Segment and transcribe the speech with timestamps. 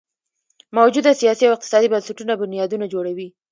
[0.77, 3.27] موجوده سیاسي او اقتصادي بنسټونه بنیادونه جوړوي.